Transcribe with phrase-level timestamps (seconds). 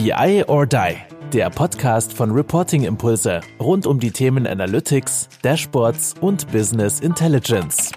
[0.00, 0.96] BI or Die,
[1.32, 7.90] der Podcast von Reporting Impulse rund um die Themen Analytics, Dashboards und Business Intelligence.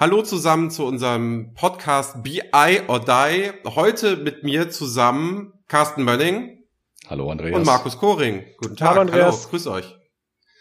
[0.00, 3.52] Hallo zusammen zu unserem Podcast BI or Die.
[3.66, 6.64] Heute mit mir zusammen Carsten Mönning.
[7.10, 7.54] Hallo Andreas.
[7.54, 8.46] Und Markus Koring.
[8.56, 8.88] Guten Tag.
[8.88, 9.40] Hallo Andreas.
[9.40, 9.94] Hallo, grüß euch.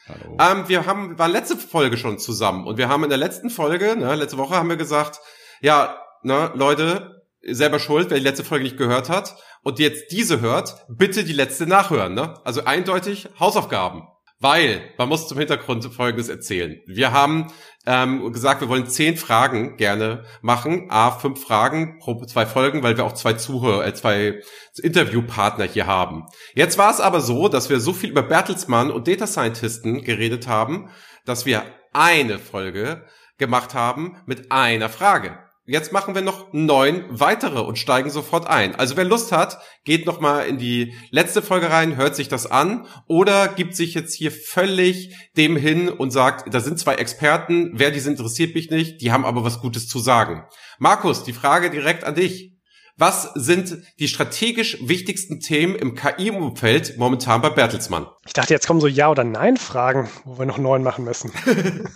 [0.09, 0.37] Hallo.
[0.41, 3.95] Ähm, wir haben, waren letzte Folge schon zusammen und wir haben in der letzten Folge,
[3.95, 5.21] ne, letzte Woche haben wir gesagt,
[5.61, 7.16] ja, ne, Leute,
[7.47, 11.33] selber schuld, wer die letzte Folge nicht gehört hat und jetzt diese hört, bitte die
[11.33, 12.35] letzte nachhören, ne?
[12.43, 14.07] Also eindeutig Hausaufgaben.
[14.39, 16.79] Weil, man muss zum Hintergrund Folgendes erzählen.
[16.85, 17.51] Wir haben
[17.87, 20.91] ähm, gesagt, wir wollen zehn Fragen gerne machen.
[20.91, 24.39] A, fünf Fragen pro zwei Folgen, weil wir auch zwei Zuhörer, äh, zwei
[24.79, 26.27] Interviewpartner hier haben.
[26.53, 30.47] Jetzt war es aber so, dass wir so viel über Bertelsmann und Data Scientisten geredet
[30.47, 30.91] haben,
[31.25, 33.07] dass wir eine Folge
[33.39, 35.39] gemacht haben mit einer Frage.
[35.69, 38.75] Jetzt machen wir noch neun weitere und steigen sofort ein.
[38.75, 42.49] Also wer Lust hat, geht noch mal in die letzte Folge rein, hört sich das
[42.49, 47.71] an oder gibt sich jetzt hier völlig dem hin und sagt, da sind zwei Experten,
[47.73, 50.45] wer die sind, interessiert mich nicht, die haben aber was Gutes zu sagen.
[50.79, 52.53] Markus, die Frage direkt an dich.
[52.95, 58.07] Was sind die strategisch wichtigsten Themen im KI-Umfeld momentan bei Bertelsmann?
[58.25, 61.31] Ich dachte, jetzt kommen so Ja- oder Nein-Fragen, wo wir noch neun machen müssen.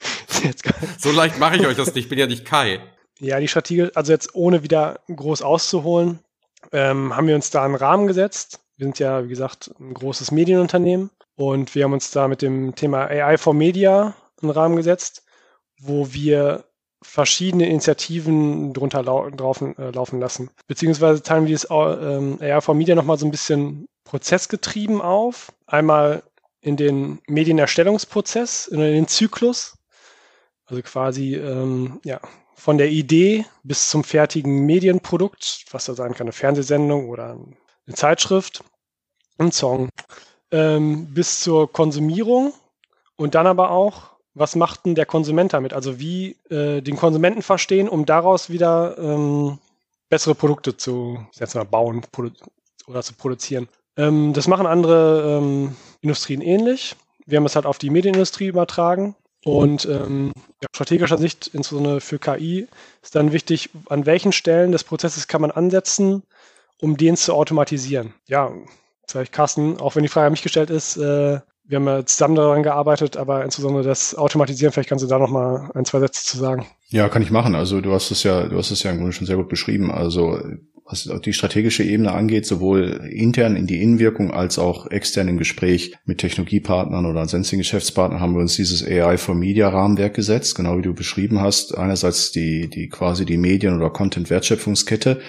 [0.98, 2.80] so leicht mache ich euch das nicht, ich bin ja nicht Kai.
[3.18, 6.20] Ja, die Strategie, also jetzt ohne wieder groß auszuholen,
[6.72, 8.60] ähm, haben wir uns da einen Rahmen gesetzt.
[8.76, 12.74] Wir sind ja, wie gesagt, ein großes Medienunternehmen und wir haben uns da mit dem
[12.74, 15.24] Thema AI for Media einen Rahmen gesetzt,
[15.80, 16.64] wo wir
[17.02, 20.50] verschiedene Initiativen drunter lau laufen, äh, laufen lassen.
[20.66, 25.52] Beziehungsweise teilen wir das ähm, AI for Media nochmal so ein bisschen prozessgetrieben auf.
[25.66, 26.22] Einmal
[26.60, 29.75] in den Medienerstellungsprozess, in den Zyklus,
[30.66, 32.20] also quasi ähm, ja,
[32.54, 37.38] von der Idee bis zum fertigen Medienprodukt, was da sein kann, eine Fernsehsendung oder
[37.86, 38.64] eine Zeitschrift,
[39.38, 39.88] ein Song,
[40.50, 42.52] ähm, bis zur Konsumierung
[43.16, 45.72] und dann aber auch, was macht denn der Konsument damit?
[45.72, 49.58] Also wie äh, den Konsumenten verstehen, um daraus wieder ähm,
[50.08, 52.02] bessere Produkte zu jetzt mal bauen
[52.86, 53.68] oder zu produzieren.
[53.96, 56.96] Ähm, das machen andere ähm, Industrien ähnlich.
[57.24, 62.18] Wir haben es halt auf die Medienindustrie übertragen und ähm, ja, strategischer Sicht, insbesondere für
[62.18, 62.66] KI,
[63.00, 66.24] ist dann wichtig, an welchen Stellen des Prozesses kann man ansetzen,
[66.80, 68.12] um den zu automatisieren.
[68.26, 68.50] Ja,
[69.06, 72.34] vielleicht Carsten, auch wenn die Frage an mich gestellt ist, äh, wir haben ja zusammen
[72.34, 76.24] daran gearbeitet, aber insbesondere das Automatisieren, vielleicht kannst du da noch mal ein, zwei Sätze
[76.24, 76.66] zu sagen.
[76.88, 77.54] Ja, kann ich machen.
[77.54, 79.92] Also du hast es ja, du hast es ja im Grunde schon sehr gut beschrieben.
[79.92, 80.40] Also
[80.88, 85.96] was die strategische Ebene angeht, sowohl intern in die Innenwirkung als auch extern im Gespräch
[86.04, 90.78] mit Technologiepartnern oder sonstigen Geschäftspartnern haben wir uns dieses AI for Media Rahmenwerk gesetzt, genau
[90.78, 91.76] wie du beschrieben hast.
[91.76, 95.20] Einerseits die, die quasi die Medien- oder Content-Wertschöpfungskette,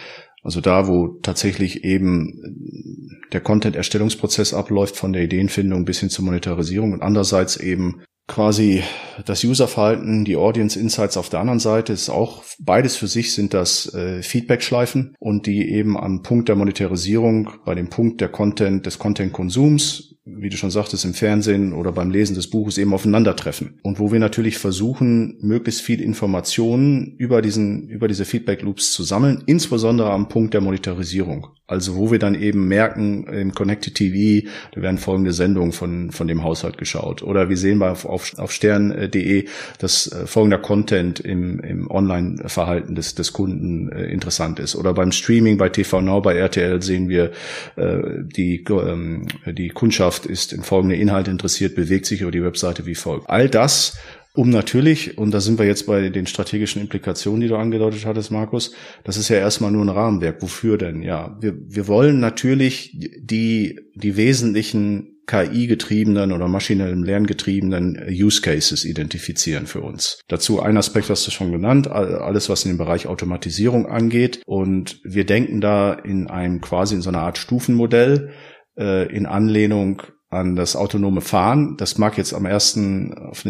[0.44, 6.94] also da, wo tatsächlich eben der Content-Erstellungsprozess abläuft, von der Ideenfindung bis hin zur Monetarisierung
[6.94, 8.83] und andererseits eben quasi
[9.25, 13.53] das Userverhalten, die Audience Insights auf der anderen Seite ist auch beides für sich sind
[13.53, 18.85] das äh, Feedback-Schleifen und die eben am Punkt der Monetarisierung, bei dem Punkt der Content,
[18.85, 23.79] des Content-Konsums, wie du schon sagtest, im Fernsehen oder beim Lesen des Buches eben aufeinandertreffen.
[23.81, 29.43] Und wo wir natürlich versuchen, möglichst viel Informationen über diesen, über diese Feedback-Loops zu sammeln,
[29.45, 31.47] insbesondere am Punkt der Monetarisierung.
[31.69, 36.27] Also wo wir dann eben merken, im Connected TV, da werden folgende Sendungen von, von
[36.27, 37.23] dem Haushalt geschaut.
[37.23, 39.45] Oder wir sehen bei, auf, auf stern.de,
[39.77, 44.77] dass äh, folgender Content im, im Online-Verhalten des, des Kunden äh, interessant ist.
[44.77, 47.31] Oder beim Streaming bei TV Now, bei RTL sehen wir,
[47.75, 52.85] äh, die, ähm, die Kundschaft ist in folgende Inhalte interessiert, bewegt sich über die Webseite
[52.85, 53.29] wie folgt.
[53.29, 53.97] All das
[54.38, 58.29] um natürlich, und da sind wir jetzt bei den strategischen Implikationen, die du angedeutet hattest,
[58.29, 58.72] Markus,
[59.03, 60.44] das ist ja erstmal nur ein Rahmenwerk.
[60.44, 61.01] Wofür denn?
[61.01, 69.66] Ja, wir, wir wollen natürlich die, die wesentlichen KI-getriebenen oder maschinellem Lerngetriebenen Use Cases identifizieren
[69.66, 70.22] für uns.
[70.27, 74.41] Dazu ein Aspekt hast du schon genannt, alles was in den Bereich Automatisierung angeht.
[74.45, 78.30] Und wir denken da in einem quasi in so einer Art Stufenmodell
[78.77, 81.77] äh, in Anlehnung an das autonome Fahren.
[81.77, 83.45] Das mag jetzt am ersten, auf,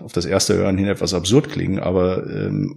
[0.00, 2.74] auf das erste Hören hin etwas absurd klingen, aber ähm,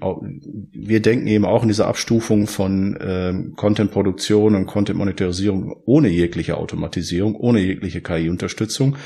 [0.73, 7.35] wir denken eben auch in dieser Abstufung von ähm, Content-Produktion und Content-Monetarisierung ohne jegliche Automatisierung,
[7.35, 8.97] ohne jegliche KI-Unterstützung.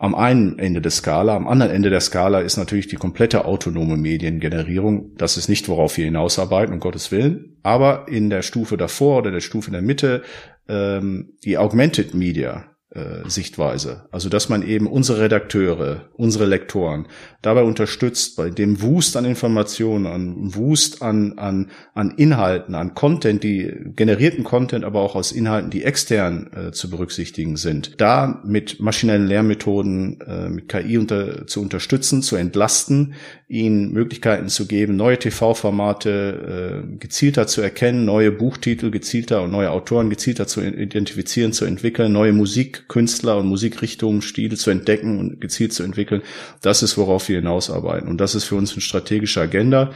[0.00, 3.96] Am einen Ende der Skala, am anderen Ende der Skala ist natürlich die komplette autonome
[3.96, 5.16] Mediengenerierung.
[5.16, 7.58] Das ist nicht, worauf wir hinausarbeiten, um Gottes Willen.
[7.64, 10.22] Aber in der Stufe davor oder der Stufe in der Mitte,
[10.68, 14.06] ähm, die Augmented Media, äh, Sichtweise.
[14.12, 17.06] Also dass man eben unsere Redakteure, unsere Lektoren
[17.42, 23.44] dabei unterstützt, bei dem Wust an Informationen, an Wust an, an, an Inhalten, an Content,
[23.44, 28.80] die generierten Content, aber auch aus Inhalten, die extern äh, zu berücksichtigen sind, da mit
[28.80, 33.14] maschinellen Lehrmethoden, äh, mit KI unter, zu unterstützen, zu entlasten,
[33.48, 39.70] ihnen Möglichkeiten zu geben, neue TV-Formate äh, gezielter zu erkennen, neue Buchtitel gezielter und neue
[39.70, 42.32] Autoren gezielter zu identifizieren, zu entwickeln, neue
[42.78, 46.22] Musikkünstler und Musikrichtungen, Stile zu entdecken und gezielt zu entwickeln.
[46.62, 48.08] Das ist, worauf wir hinausarbeiten.
[48.08, 49.92] Und das ist für uns eine strategische Agenda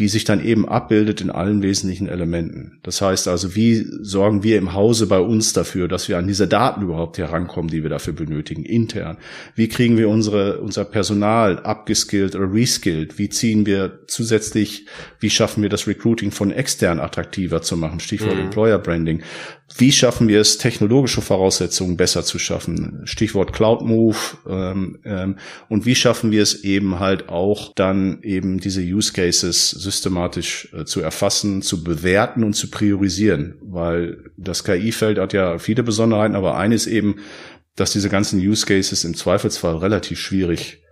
[0.00, 2.78] die sich dann eben abbildet in allen wesentlichen Elementen.
[2.82, 6.48] Das heißt also, wie sorgen wir im Hause bei uns dafür, dass wir an diese
[6.48, 9.18] Daten überhaupt herankommen, die wir dafür benötigen, intern?
[9.54, 13.18] Wie kriegen wir unsere, unser Personal abgeskillt oder reskillt?
[13.18, 14.86] Wie ziehen wir zusätzlich,
[15.18, 18.00] wie schaffen wir das Recruiting von extern attraktiver zu machen?
[18.00, 18.44] Stichwort mhm.
[18.44, 19.22] Employer Branding.
[19.76, 23.02] Wie schaffen wir es, technologische Voraussetzungen besser zu schaffen?
[23.04, 24.16] Stichwort Cloud Move.
[24.48, 25.36] Ähm, ähm,
[25.68, 30.84] und wie schaffen wir es eben halt auch dann eben diese Use Cases systematisch äh,
[30.84, 33.56] zu erfassen, zu bewerten und zu priorisieren?
[33.62, 37.16] Weil das KI-Feld hat ja viele Besonderheiten, aber eines eben,
[37.76, 40.82] dass diese ganzen Use Cases im Zweifelsfall relativ schwierig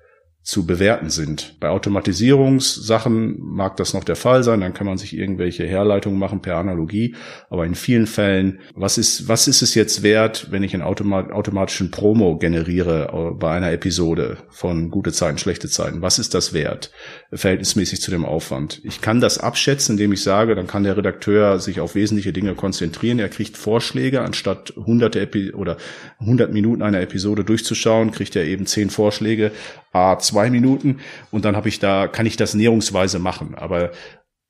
[0.49, 1.57] zu bewerten sind.
[1.61, 6.41] Bei Automatisierungssachen mag das noch der Fall sein, dann kann man sich irgendwelche Herleitungen machen
[6.41, 7.17] per Analogie,
[7.51, 11.33] aber in vielen Fällen, was ist, was ist es jetzt wert, wenn ich einen automat
[11.33, 16.01] automatischen Promo generiere äh, bei einer Episode von gute Zeiten, schlechte Zeiten?
[16.01, 16.93] Was ist das wert,
[17.31, 18.81] verhältnismäßig zu dem Aufwand?
[18.85, 22.55] Ich kann das abschätzen, indem ich sage, dann kann der Redakteur sich auf wesentliche Dinge
[22.55, 25.77] konzentrieren, er kriegt Vorschläge, anstatt hunderte Epi oder
[26.21, 29.53] 100 Minuten einer Episode durchzuschauen, kriegt er eben zehn Vorschläge,
[29.93, 31.01] a zwei Minuten
[31.33, 33.57] und dann habe ich da, kann ich das näherungsweise machen.
[33.57, 33.91] Aber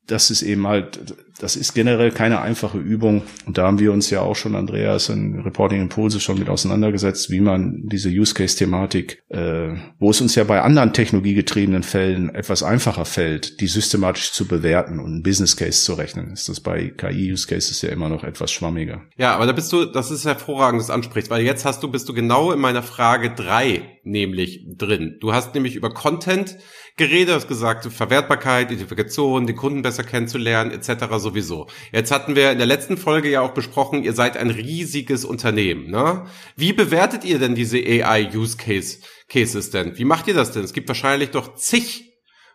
[0.08, 3.22] das ist eben halt, das ist generell keine einfache Übung.
[3.44, 7.30] Und da haben wir uns ja auch schon, Andreas, in Reporting Impulse schon mit auseinandergesetzt,
[7.30, 12.34] wie man diese Use Case Thematik, äh, wo es uns ja bei anderen technologiegetriebenen Fällen
[12.34, 16.60] etwas einfacher fällt, die systematisch zu bewerten und einen Business Case zu rechnen, ist das
[16.60, 19.02] bei KI Use Cases ja immer noch etwas schwammiger.
[19.18, 22.08] Ja, aber da bist du, das ist hervorragend, das ansprichst, weil jetzt hast du, bist
[22.08, 25.18] du genau in meiner Frage drei nämlich drin.
[25.20, 26.56] Du hast nämlich über Content
[26.98, 31.06] geredet, hast gesagt, Verwertbarkeit, Identifikation, den Kunden besser kennenzulernen, etc.
[31.16, 31.66] sowieso.
[31.92, 35.90] Jetzt hatten wir in der letzten Folge ja auch besprochen, ihr seid ein riesiges Unternehmen.
[35.90, 36.26] Ne?
[36.56, 38.98] Wie bewertet ihr denn diese AI-Use-Case
[39.28, 39.96] Cases denn?
[39.96, 40.64] Wie macht ihr das denn?
[40.64, 42.07] Es gibt wahrscheinlich doch zig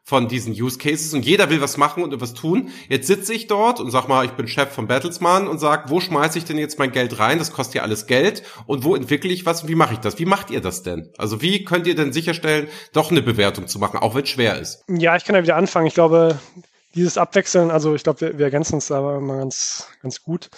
[0.05, 2.69] von diesen Use Cases und jeder will was machen und etwas tun.
[2.89, 6.01] Jetzt sitze ich dort und sag mal, ich bin Chef von Battlesman und sag, wo
[6.01, 7.39] schmeiße ich denn jetzt mein Geld rein?
[7.39, 8.44] Das kostet ja alles Geld.
[8.67, 10.19] Und wo entwickle ich was und wie mache ich das?
[10.19, 11.13] Wie macht ihr das denn?
[11.17, 14.59] Also wie könnt ihr denn sicherstellen, doch eine Bewertung zu machen, auch wenn es schwer
[14.59, 14.83] ist?
[14.89, 15.88] Ja, ich kann ja wieder anfangen.
[15.88, 16.38] Ich glaube,
[16.95, 20.50] dieses Abwechseln, also ich glaube, wir, wir ergänzen uns da mal ganz, ganz gut.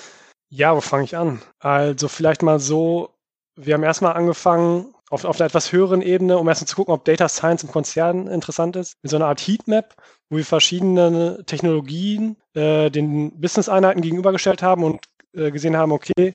[0.49, 1.41] Ja, wo fange ich an?
[1.59, 3.11] Also vielleicht mal so,
[3.55, 7.05] wir haben erstmal angefangen, auf, auf einer etwas höheren Ebene, um erstmal zu gucken, ob
[7.05, 9.95] Data Science im Konzern interessant ist, mit so einer Art Heatmap,
[10.29, 16.33] wo wir verschiedene Technologien äh, den Business-Einheiten gegenübergestellt haben und äh, gesehen haben, okay,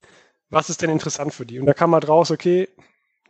[0.48, 1.60] was ist denn interessant für die?
[1.60, 2.68] Und da kam mal draus, okay,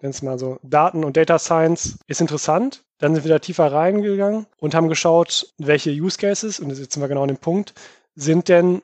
[0.00, 2.84] nennen es mal so, Daten und Data Science ist interessant.
[2.98, 7.02] Dann sind wir da tiefer reingegangen und haben geschaut, welche Use Cases, und jetzt sind
[7.02, 7.74] wir genau an dem Punkt,
[8.14, 8.82] sind denn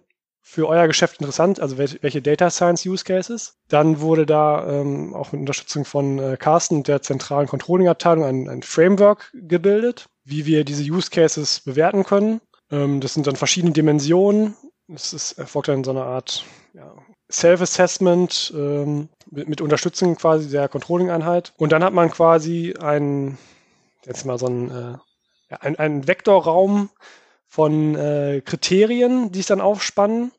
[0.48, 3.56] für euer Geschäft interessant, also welche, Data Science Use Cases.
[3.66, 8.48] Dann wurde da ähm, auch mit Unterstützung von äh, Carsten und der zentralen Controlling-Abteilung ein,
[8.48, 12.40] ein, Framework gebildet, wie wir diese Use Cases bewerten können.
[12.70, 14.54] Ähm, das sind dann verschiedene Dimensionen.
[14.88, 16.44] Es erfolgt dann so eine Art
[16.74, 16.94] ja,
[17.28, 21.54] Self-Assessment ähm, mit, mit, Unterstützung quasi der Controlling-Einheit.
[21.56, 23.36] Und dann hat man quasi einen,
[24.04, 24.96] jetzt mal so einen, äh,
[25.50, 26.88] ja, ein, einen Vektorraum
[27.48, 30.30] von äh, Kriterien, die es dann aufspannen.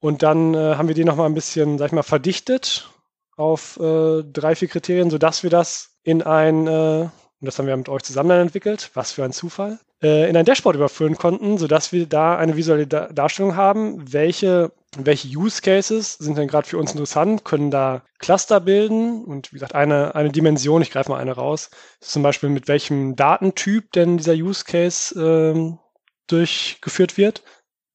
[0.00, 2.90] Und dann äh, haben wir die nochmal ein bisschen, sag ich mal, verdichtet
[3.36, 7.76] auf äh, drei, vier Kriterien, sodass wir das in ein, äh, und das haben wir
[7.76, 11.58] mit euch zusammen dann entwickelt, was für ein Zufall, äh, in ein Dashboard überführen konnten,
[11.58, 16.66] sodass wir da eine visuelle da Darstellung haben, welche, welche Use Cases sind denn gerade
[16.66, 21.10] für uns interessant, können da Cluster bilden und wie gesagt, eine, eine Dimension, ich greife
[21.10, 25.78] mal eine raus, zum Beispiel mit welchem Datentyp denn dieser Use Case ähm,
[26.26, 27.42] durchgeführt wird.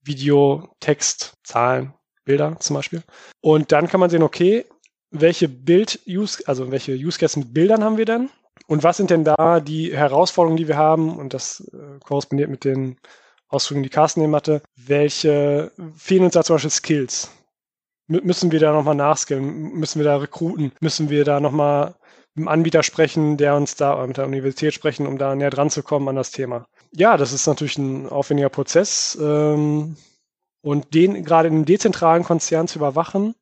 [0.06, 1.94] Video, Text, Zahlen,
[2.24, 3.04] Bilder zum Beispiel.
[3.42, 4.66] Und dann kann man sehen, okay,
[5.12, 8.30] welche Bild-Use, also welche Use Cases mit Bildern haben wir denn?
[8.68, 11.18] Und was sind denn da die Herausforderungen, die wir haben?
[11.18, 12.98] Und das äh, korrespondiert mit den
[13.48, 14.62] Ausdrücken, die Carsten eben hatte.
[14.76, 17.32] Welche fehlen uns da zum Beispiel Skills?
[18.08, 19.74] M müssen wir da nochmal nachskillen?
[19.74, 20.72] Müssen wir da rekruten?
[20.80, 21.96] Müssen wir da nochmal
[22.36, 25.70] mit dem Anbieter sprechen, der uns da, mit der Universität sprechen, um da näher dran
[25.70, 26.68] zu kommen an das Thema?
[26.96, 29.18] ja, das ist natürlich ein aufwendiger Prozess.
[29.22, 29.98] Ähm,
[30.62, 33.36] und den gerade in einem dezentralen Konzern zu überwachen,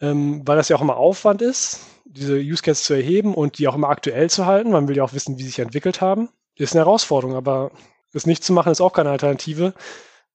[0.00, 3.68] ähm, weil das ja auch immer Aufwand ist, diese Use Cases zu erheben und die
[3.68, 4.70] auch immer aktuell zu halten.
[4.70, 6.28] Man will ja auch wissen, wie sie sich entwickelt haben.
[6.56, 7.70] Ist eine Herausforderung, aber
[8.12, 9.74] das nicht zu machen ist auch keine Alternative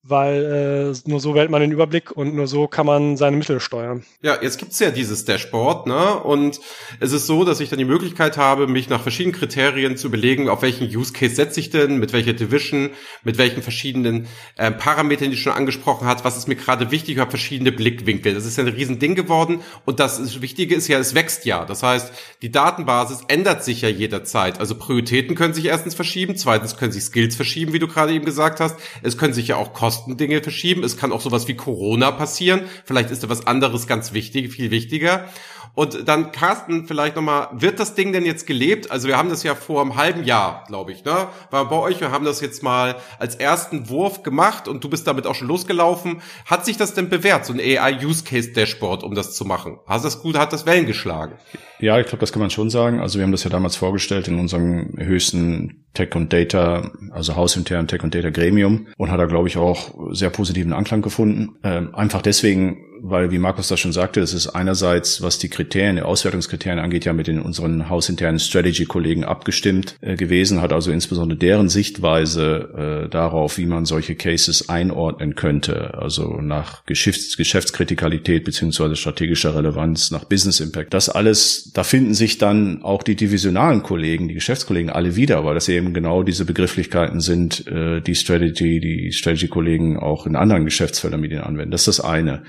[0.01, 3.59] weil äh, nur so wählt man den Überblick und nur so kann man seine Mittel
[3.59, 4.03] steuern.
[4.21, 6.15] Ja, jetzt gibt's ja dieses Dashboard, ne?
[6.19, 6.61] Und
[7.01, 10.47] es ist so, dass ich dann die Möglichkeit habe, mich nach verschiedenen Kriterien zu überlegen,
[10.47, 12.91] auf welchen Use Case setze ich denn, mit welcher Division,
[13.23, 17.19] mit welchen verschiedenen äh, Parametern, die schon angesprochen hat, was ist mir gerade wichtig, ich
[17.19, 18.33] habe verschiedene Blickwinkel.
[18.33, 21.65] Das ist ja ein Riesending geworden und das Wichtige ist ja, es wächst ja.
[21.65, 24.61] Das heißt, die Datenbasis ändert sich ja jederzeit.
[24.61, 28.25] Also Prioritäten können sich erstens verschieben, zweitens können sich Skills verschieben, wie du gerade eben
[28.25, 28.77] gesagt hast.
[29.03, 30.83] Es können sich ja auch Kosten Kostendinge verschieben.
[30.83, 32.61] Es kann auch sowas wie Corona passieren.
[32.85, 35.25] Vielleicht ist da was anderes ganz wichtig, viel wichtiger.
[35.73, 38.91] Und dann, Carsten, vielleicht nochmal, wird das Ding denn jetzt gelebt?
[38.91, 41.27] Also wir haben das ja vor einem halben Jahr, glaube ich, ne?
[41.49, 45.07] War bei euch, wir haben das jetzt mal als ersten Wurf gemacht und du bist
[45.07, 46.21] damit auch schon losgelaufen.
[46.45, 49.79] Hat sich das denn bewährt, so ein AI-Use-Case-Dashboard, um das zu machen?
[49.87, 51.35] Hast das gut, hat das Wellen geschlagen?
[51.79, 52.99] Ja, ich glaube, das kann man schon sagen.
[52.99, 57.87] Also wir haben das ja damals vorgestellt in unserem höchsten Tech und Data, also hausintern
[57.87, 61.55] Tech und Data Gremium und hat da, glaube ich, auch sehr positiven Anklang gefunden.
[61.63, 65.95] Ähm, einfach deswegen, weil, wie Markus das schon sagte, es ist einerseits, was die Kriterien,
[65.95, 71.37] die Auswertungskriterien angeht, ja mit den unseren hausinternen Strategy-Kollegen abgestimmt äh, gewesen, hat also insbesondere
[71.39, 78.95] deren Sichtweise äh, darauf, wie man solche Cases einordnen könnte, also nach Geschäfts Geschäftskritikalität beziehungsweise
[78.95, 80.93] strategischer Relevanz, nach Business Impact.
[80.93, 85.55] Das alles, da finden sich dann auch die divisionalen Kollegen, die Geschäftskollegen alle wieder, weil
[85.55, 91.21] das eben genau diese Begrifflichkeiten sind, äh, die Strategy, die Strategy-Kollegen auch in anderen Geschäftsfeldern
[91.21, 91.71] mit ihnen anwenden.
[91.71, 92.43] Das ist das eine.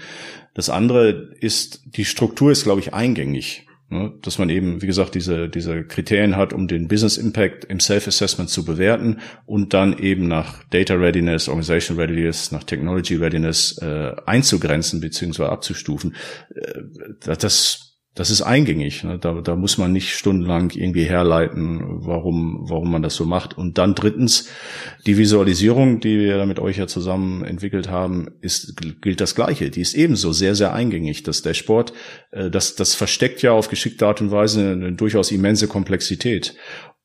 [0.55, 3.67] Das andere ist, die Struktur ist, glaube ich, eingängig.
[3.89, 4.13] Ne?
[4.23, 8.49] Dass man eben, wie gesagt, diese, diese Kriterien hat, um den Business Impact im Self-Assessment
[8.49, 15.01] zu bewerten und dann eben nach Data Readiness, Organization Readiness, nach Technology Readiness äh, einzugrenzen
[15.01, 15.45] bzw.
[15.45, 16.15] abzustufen.
[16.55, 16.83] Äh,
[17.37, 17.90] das
[18.21, 19.03] das ist eingängig.
[19.03, 19.19] Ne?
[19.19, 23.57] Da, da muss man nicht stundenlang irgendwie herleiten, warum, warum man das so macht.
[23.57, 24.51] Und dann drittens,
[25.07, 29.71] die Visualisierung, die wir mit euch ja zusammen entwickelt haben, ist, gilt das Gleiche.
[29.71, 31.23] Die ist ebenso sehr, sehr eingängig.
[31.23, 31.95] Das Dashboard,
[32.31, 36.55] äh, das, das versteckt ja auf geschickte Art und Weise eine durchaus immense Komplexität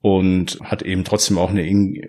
[0.06, 1.64] und hat eben trotzdem auch eine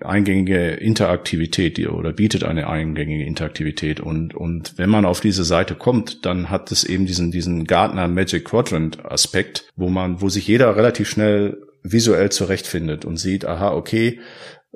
[0.05, 3.99] eingängige Interaktivität oder bietet eine eingängige Interaktivität.
[3.99, 8.07] Und, und wenn man auf diese Seite kommt, dann hat es eben diesen, diesen Gartner
[8.07, 13.73] Magic Quadrant Aspekt, wo man, wo sich jeder relativ schnell visuell zurechtfindet und sieht, aha,
[13.73, 14.19] okay,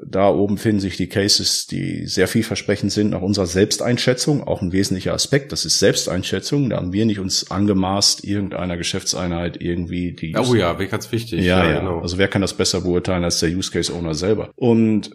[0.05, 4.71] da oben finden sich die Cases, die sehr vielversprechend sind nach unserer Selbsteinschätzung, auch ein
[4.71, 5.51] wesentlicher Aspekt.
[5.51, 6.69] Das ist Selbsteinschätzung.
[6.69, 10.35] Da haben wir nicht uns angemaßt, irgendeiner Geschäftseinheit irgendwie die.
[10.35, 11.43] Oh ja, wäre ganz wichtig.
[11.43, 11.99] Ja, ja, genau.
[11.99, 14.51] Also wer kann das besser beurteilen als der Use Case Owner selber?
[14.55, 15.11] Und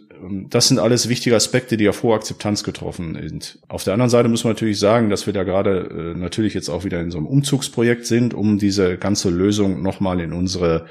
[0.49, 3.59] das sind alles wichtige Aspekte, die auf hohe Akzeptanz getroffen sind.
[3.69, 6.69] Auf der anderen Seite muss man natürlich sagen, dass wir da gerade äh, natürlich jetzt
[6.69, 10.87] auch wieder in so einem Umzugsprojekt sind, um diese ganze Lösung nochmal in unsere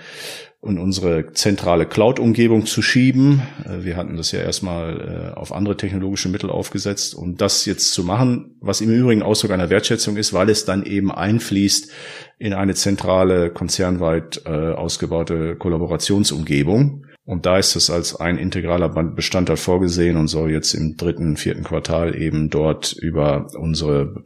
[0.63, 3.43] in unsere zentrale Cloud-Umgebung zu schieben.
[3.65, 7.93] Äh, wir hatten das ja erstmal äh, auf andere technologische Mittel aufgesetzt und das jetzt
[7.93, 11.91] zu machen, was im Übrigen Ausdruck einer Wertschätzung ist, weil es dann eben einfließt
[12.37, 17.04] in eine zentrale, konzernweit ausgebaute Kollaborationsumgebung.
[17.25, 21.63] Und da ist es als ein integraler Bestandteil vorgesehen und soll jetzt im dritten, vierten
[21.63, 24.23] Quartal eben dort über unsere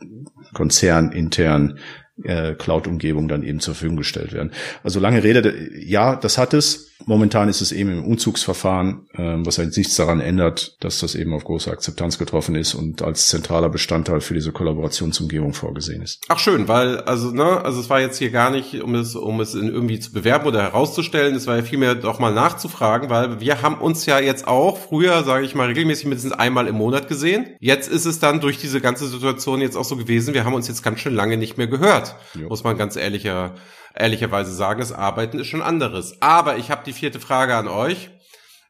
[0.54, 1.80] konzernintern
[2.24, 4.52] äh, Cloud-Umgebung dann eben zur Verfügung gestellt werden.
[4.84, 6.89] Also lange Rede, ja, das hat es.
[7.06, 11.34] Momentan ist es eben im Umzugsverfahren, äh, was halt nichts daran ändert, dass das eben
[11.34, 16.22] auf große Akzeptanz getroffen ist und als zentraler Bestandteil für diese Kollaborationsumgebung vorgesehen ist.
[16.28, 19.40] Ach schön, weil also ne, also es war jetzt hier gar nicht, um es um
[19.40, 23.40] es in irgendwie zu bewerben oder herauszustellen, es war ja vielmehr doch mal nachzufragen, weil
[23.40, 27.08] wir haben uns ja jetzt auch früher, sage ich mal, regelmäßig mindestens einmal im Monat
[27.08, 27.48] gesehen.
[27.60, 30.68] Jetzt ist es dann durch diese ganze Situation jetzt auch so gewesen, wir haben uns
[30.68, 32.50] jetzt ganz schön lange nicht mehr gehört, jo.
[32.50, 33.56] muss man ganz ehrlicher
[34.00, 36.22] ehrlicherweise sagen, das Arbeiten ist schon anderes.
[36.22, 38.10] Aber ich habe die vierte Frage an euch.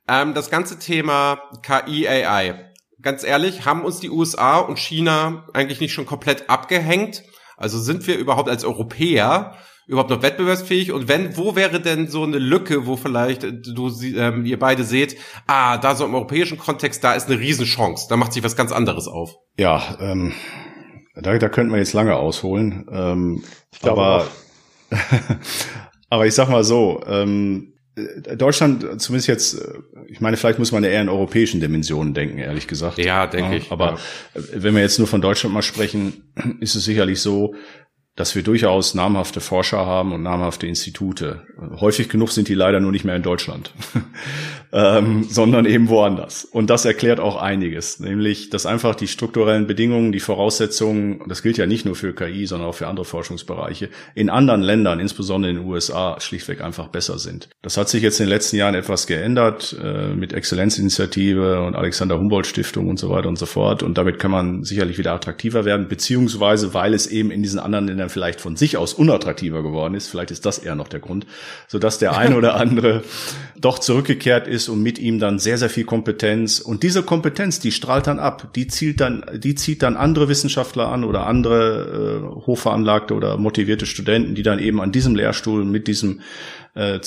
[0.07, 2.71] Ähm, das ganze Thema KI, AI.
[3.01, 7.23] Ganz ehrlich, haben uns die USA und China eigentlich nicht schon komplett abgehängt?
[7.55, 9.55] Also sind wir überhaupt als Europäer
[9.87, 10.91] überhaupt noch wettbewerbsfähig?
[10.91, 15.17] Und wenn, wo wäre denn so eine Lücke, wo vielleicht du, ähm, ihr beide seht,
[15.47, 18.71] ah, da so im europäischen Kontext, da ist eine Riesenchance, da macht sich was ganz
[18.71, 19.35] anderes auf.
[19.57, 20.33] Ja, ähm,
[21.15, 22.87] da, da könnten wir jetzt lange ausholen.
[22.91, 24.27] Ähm, ich glaube aber auch.
[26.09, 27.73] Aber ich sag mal so, ähm,
[28.37, 29.73] Deutschland, zumindest jetzt, äh,
[30.07, 32.97] ich meine, vielleicht muss man eher in europäischen Dimensionen denken, ehrlich gesagt.
[32.97, 33.71] Ja, denke ich.
[33.71, 33.97] Aber
[34.35, 34.41] ja.
[34.53, 37.55] wenn wir jetzt nur von Deutschland mal sprechen, ist es sicherlich so,
[38.19, 41.43] dass wir durchaus namhafte Forscher haben und namhafte Institute.
[41.79, 43.71] Häufig genug sind die leider nur nicht mehr in Deutschland,
[44.73, 46.43] ähm, sondern eben woanders.
[46.43, 51.57] Und das erklärt auch einiges, nämlich, dass einfach die strukturellen Bedingungen, die Voraussetzungen, das gilt
[51.57, 55.57] ja nicht nur für KI, sondern auch für andere Forschungsbereiche, in anderen Ländern, insbesondere in
[55.59, 57.47] den USA, schlichtweg einfach besser sind.
[57.61, 62.19] Das hat sich jetzt in den letzten Jahren etwas geändert äh, mit Exzellenzinitiative und Alexander
[62.19, 63.81] Humboldt Stiftung und so weiter und so fort.
[63.81, 67.87] Und damit kann man sicherlich wieder attraktiver werden, beziehungsweise weil es eben in diesen anderen
[67.87, 70.07] Ländern vielleicht von sich aus unattraktiver geworden ist.
[70.07, 71.25] Vielleicht ist das eher noch der Grund,
[71.67, 73.03] so dass der eine oder andere
[73.59, 76.59] doch zurückgekehrt ist und mit ihm dann sehr, sehr viel Kompetenz.
[76.59, 78.53] Und diese Kompetenz, die strahlt dann ab.
[78.55, 83.85] Die zielt dann, die zieht dann andere Wissenschaftler an oder andere äh, hochveranlagte oder motivierte
[83.85, 86.21] Studenten, die dann eben an diesem Lehrstuhl mit diesem
[86.75, 86.99] äh,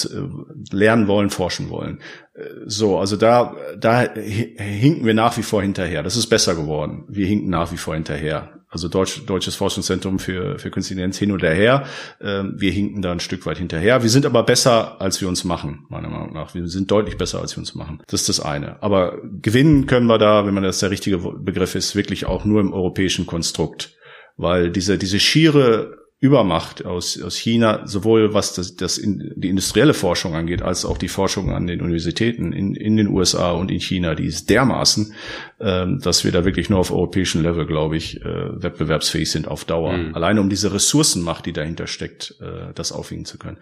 [0.70, 2.00] lernen wollen, forschen wollen.
[2.34, 6.02] Äh, so, also da, da hinken wir nach wie vor hinterher.
[6.02, 7.04] Das ist besser geworden.
[7.08, 11.30] Wir hinken nach wie vor hinterher also Deutsch, Deutsches Forschungszentrum für, für Künstliche Intelligenz hin
[11.30, 11.84] oder her.
[12.20, 14.02] Ähm, wir hinken da ein Stück weit hinterher.
[14.02, 16.54] Wir sind aber besser, als wir uns machen, meiner Meinung nach.
[16.54, 18.00] Wir sind deutlich besser, als wir uns machen.
[18.06, 18.82] Das ist das eine.
[18.82, 22.60] Aber gewinnen können wir da, wenn man das der richtige Begriff ist, wirklich auch nur
[22.60, 23.94] im europäischen Konstrukt.
[24.38, 29.92] Weil diese, diese schiere Übermacht aus, aus China, sowohl was das, das in, die industrielle
[29.92, 33.80] Forschung angeht, als auch die Forschung an den Universitäten in, in den USA und in
[33.80, 35.14] China, die ist dermaßen,
[35.62, 39.96] dass wir da wirklich nur auf europäischem Level, glaube ich, äh, wettbewerbsfähig sind auf Dauer.
[39.96, 40.14] Mhm.
[40.14, 43.58] Alleine um diese Ressourcenmacht, die dahinter steckt, äh, das aufwiegen zu können.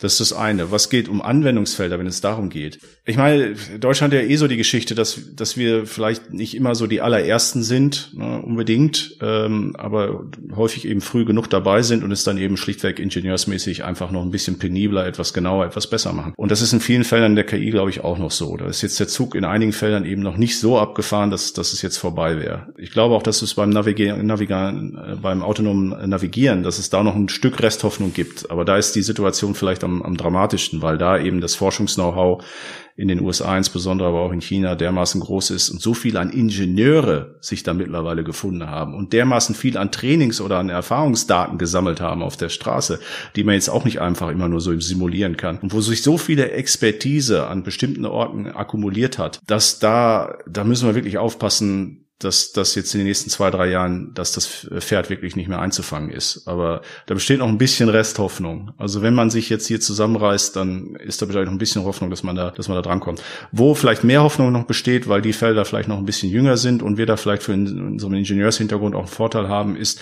[0.00, 0.70] Das ist das eine.
[0.70, 2.78] Was geht um Anwendungsfelder, wenn es darum geht?
[3.04, 6.76] Ich meine, Deutschland hat ja eh so die Geschichte, dass, dass wir vielleicht nicht immer
[6.76, 12.12] so die allerersten sind, ne, unbedingt, ähm, aber häufig eben früh genug dabei sind und
[12.12, 16.32] es dann eben schlichtweg ingenieursmäßig einfach noch ein bisschen penibler, etwas genauer, etwas besser machen.
[16.36, 18.56] Und das ist in vielen Feldern der KI, glaube ich, auch noch so.
[18.56, 21.72] Da ist jetzt der Zug in einigen Feldern eben noch nicht so abgefahren, dass, dass
[21.72, 22.66] es jetzt vorbei wäre.
[22.76, 27.14] Ich glaube auch, dass es beim Navigieren, äh, beim autonomen Navigieren, dass es da noch
[27.14, 28.50] ein Stück Resthoffnung gibt.
[28.50, 32.42] Aber da ist die Situation vielleicht am, am dramatischsten, weil da eben das Forschungs-Know-how
[32.98, 36.30] in den USA insbesondere, aber auch in China dermaßen groß ist und so viel an
[36.30, 42.00] Ingenieure sich da mittlerweile gefunden haben und dermaßen viel an Trainings- oder an Erfahrungsdaten gesammelt
[42.00, 42.98] haben auf der Straße,
[43.36, 46.18] die man jetzt auch nicht einfach immer nur so simulieren kann und wo sich so
[46.18, 52.52] viele Expertise an bestimmten Orten akkumuliert hat, dass da, da müssen wir wirklich aufpassen, dass
[52.52, 56.10] das jetzt in den nächsten zwei, drei Jahren, dass das Pferd wirklich nicht mehr einzufangen
[56.10, 56.48] ist.
[56.48, 58.72] Aber da besteht noch ein bisschen Resthoffnung.
[58.76, 62.10] Also wenn man sich jetzt hier zusammenreißt, dann ist da vielleicht noch ein bisschen Hoffnung,
[62.10, 63.22] dass man da, dass man da drankommt.
[63.52, 66.82] Wo vielleicht mehr Hoffnung noch besteht, weil die Felder vielleicht noch ein bisschen jünger sind
[66.82, 70.00] und wir da vielleicht für unseren Ingenieurshintergrund auch einen Vorteil haben, ist,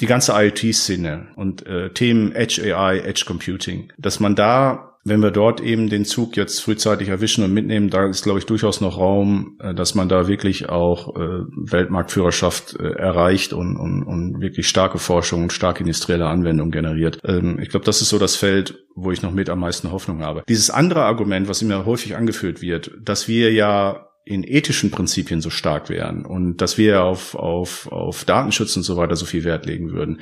[0.00, 5.30] die ganze IoT-Szene und äh, Themen Edge AI, Edge Computing, dass man da wenn wir
[5.30, 8.98] dort eben den Zug jetzt frühzeitig erwischen und mitnehmen, da ist, glaube ich, durchaus noch
[8.98, 14.68] Raum, äh, dass man da wirklich auch äh, Weltmarktführerschaft äh, erreicht und, und, und wirklich
[14.68, 17.18] starke Forschung und starke industrielle Anwendung generiert.
[17.24, 20.22] Ähm, ich glaube, das ist so das Feld, wo ich noch mit am meisten Hoffnung
[20.22, 20.42] habe.
[20.48, 25.50] Dieses andere Argument, was immer häufig angeführt wird, dass wir ja in ethischen Prinzipien so
[25.50, 29.66] stark wären und dass wir auf, auf, auf Datenschutz und so weiter so viel Wert
[29.66, 30.20] legen würden.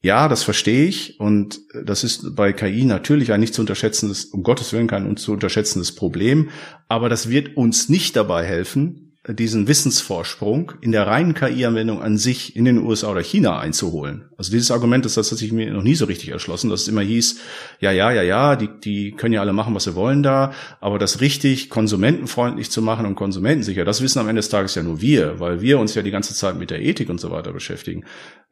[0.00, 1.18] Ja, das verstehe ich.
[1.18, 5.32] Und das ist bei KI natürlich ein nicht zu unterschätzendes, um Gottes Willen kein zu
[5.32, 6.50] unterschätzendes Problem,
[6.88, 12.56] aber das wird uns nicht dabei helfen, diesen Wissensvorsprung in der reinen KI-Anwendung an sich
[12.56, 14.24] in den USA oder China einzuholen.
[14.38, 16.88] Also dieses Argument ist, das hat sich mir noch nie so richtig erschlossen, dass es
[16.88, 17.40] immer hieß,
[17.80, 20.98] ja, ja, ja, ja, die, die können ja alle machen, was sie wollen da, aber
[20.98, 25.00] das richtig konsumentenfreundlich zu machen und konsumentensicher, das wissen am Ende des Tages ja nur
[25.00, 28.04] wir, weil wir uns ja die ganze Zeit mit der Ethik und so weiter beschäftigen.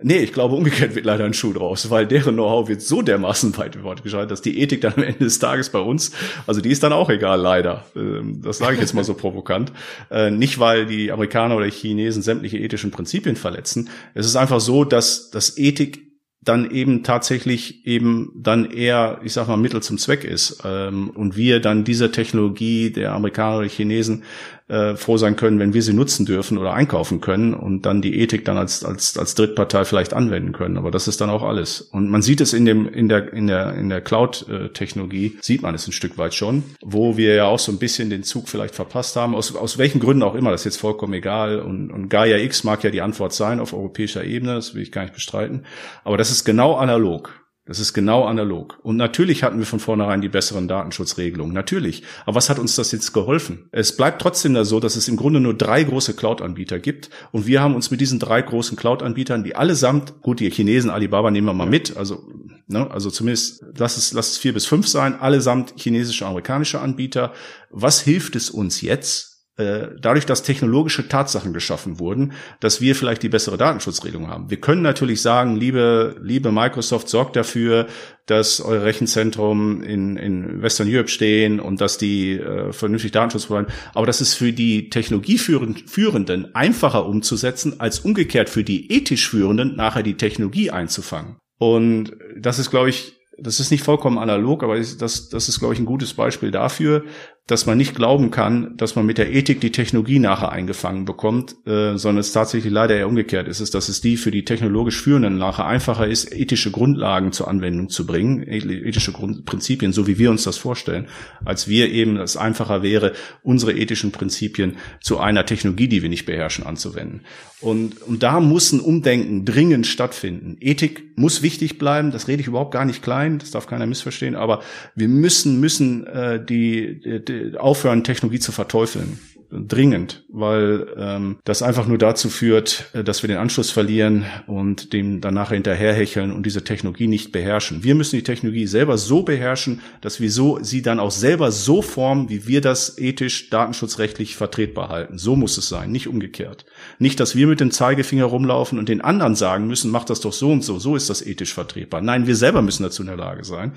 [0.03, 3.57] Nee, ich glaube, umgekehrt wird leider ein Schuh draus, weil deren Know-how wird so dermaßen
[3.57, 6.13] weit fortgeschreitet, dass die Ethik dann am Ende des Tages bei uns,
[6.47, 7.87] also die ist dann auch egal, leider.
[7.97, 9.73] Ähm, das sage ich jetzt mal so provokant.
[10.11, 13.89] Äh, nicht, weil die Amerikaner oder Chinesen sämtliche ethischen Prinzipien verletzen.
[14.15, 16.07] Es ist einfach so, dass, dass Ethik
[16.47, 20.63] dann eben tatsächlich eben dann eher, ich sag mal, Mittel zum Zweck ist.
[20.65, 24.23] Ähm, und wir dann diese Technologie der Amerikaner oder Chinesen
[24.69, 28.19] äh, froh sein können, wenn wir sie nutzen dürfen oder einkaufen können und dann die
[28.21, 30.77] Ethik dann als, als, als Drittpartei vielleicht anwenden können.
[30.77, 31.81] Aber das ist dann auch alles.
[31.81, 35.75] Und man sieht es in dem, in der, in der, in der Cloud-Technologie, sieht man
[35.75, 38.75] es ein Stück weit schon, wo wir ja auch so ein bisschen den Zug vielleicht
[38.75, 39.35] verpasst haben.
[39.35, 41.61] Aus, aus welchen Gründen auch immer, das ist jetzt vollkommen egal.
[41.61, 44.93] Und, und Gaia X mag ja die Antwort sein auf europäischer Ebene, das will ich
[44.93, 45.65] gar nicht bestreiten.
[46.03, 47.46] Aber das ist genau analog.
[47.67, 48.79] Das ist genau analog.
[48.85, 51.53] Und natürlich hatten wir von vornherein die besseren Datenschutzregelungen.
[51.53, 52.05] Natürlich.
[52.25, 53.69] Aber was hat uns das jetzt geholfen?
[53.73, 57.11] Es bleibt trotzdem da so, dass es im Grunde nur drei große Cloud-Anbieter gibt.
[57.33, 61.33] Und wir haben uns mit diesen drei großen Cloud-Anbietern, die allesamt, gut, die Chinesen, Alibaba
[61.33, 62.23] nehmen wir mal mit, also,
[62.69, 67.33] ne, also zumindest, lass es, lass es vier bis fünf sein, allesamt chinesische, amerikanische Anbieter.
[67.71, 69.36] Was hilft es uns jetzt?
[69.59, 74.51] Äh, dadurch, dass technologische Tatsachen geschaffen wurden, dass wir vielleicht die bessere Datenschutzregelung haben.
[74.51, 77.87] Wir können natürlich sagen, liebe, liebe Microsoft, sorgt dafür,
[78.27, 83.67] dass eure Rechenzentrum in, in Western Europe stehen und dass die äh, vernünftig Datenschutz wollen.
[83.95, 90.03] Aber das ist für die Technologieführenden einfacher umzusetzen, als umgekehrt für die ethisch Führenden nachher
[90.03, 91.37] die Technologie einzufangen.
[91.59, 95.75] Und das ist, glaube ich, das ist nicht vollkommen analog, aber das, das ist, glaube
[95.75, 97.05] ich, ein gutes Beispiel dafür,
[97.47, 101.55] dass man nicht glauben kann, dass man mit der Ethik die Technologie nachher eingefangen bekommt,
[101.65, 105.39] äh, sondern es tatsächlich leider eher umgekehrt ist, dass es die für die technologisch Führenden
[105.39, 110.43] nachher einfacher ist, ethische Grundlagen zur Anwendung zu bringen, ethische Grundprinzipien, so wie wir uns
[110.43, 111.07] das vorstellen,
[111.45, 113.13] als wir eben es einfacher wäre,
[113.45, 117.21] unsere ethischen Prinzipien zu einer Technologie, die wir nicht beherrschen, anzuwenden.
[117.61, 120.57] Und, und da muss ein Umdenken dringend stattfinden.
[120.61, 124.35] Ethik muss wichtig bleiben, das rede ich überhaupt gar nicht klein, das darf keiner missverstehen,
[124.35, 124.63] aber
[124.95, 129.19] wir müssen, müssen äh, die, die aufhören, Technologie zu verteufeln
[129.51, 134.93] dringend, weil ähm, das einfach nur dazu führt, äh, dass wir den Anschluss verlieren und
[134.93, 137.85] dem danach hinterherhecheln und diese Technologie nicht beherrschen.
[137.85, 141.83] Wir müssen die Technologie selber so beherrschen, dass wir so sie dann auch selber so
[141.83, 145.19] formen, wie wir das ethisch, datenschutzrechtlich vertretbar halten.
[145.19, 146.65] So muss es sein, nicht umgekehrt.
[146.99, 150.33] Nicht, dass wir mit dem Zeigefinger rumlaufen und den anderen sagen müssen, mach das doch
[150.33, 152.01] so und so, so ist das ethisch vertretbar.
[152.01, 153.73] Nein, wir selber müssen dazu in der Lage sein.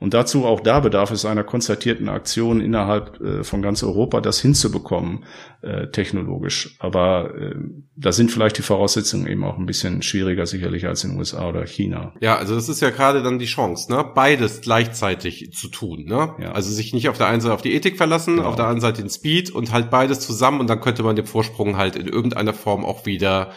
[0.00, 4.40] Und dazu auch da bedarf es einer konzertierten Aktion innerhalb äh, von ganz Europa, das
[4.40, 5.07] hinzubekommen,
[5.62, 6.76] äh, technologisch.
[6.78, 7.54] Aber äh,
[7.96, 11.48] da sind vielleicht die Voraussetzungen eben auch ein bisschen schwieriger sicherlich als in den USA
[11.48, 12.14] oder China.
[12.20, 14.04] Ja, also das ist ja gerade dann die Chance, ne?
[14.14, 16.04] beides gleichzeitig zu tun.
[16.04, 16.34] Ne?
[16.38, 16.52] Ja.
[16.52, 18.48] Also sich nicht auf der einen Seite auf die Ethik verlassen, genau.
[18.48, 21.26] auf der anderen Seite den Speed und halt beides zusammen und dann könnte man den
[21.26, 23.52] Vorsprung halt in irgendeiner Form auch wieder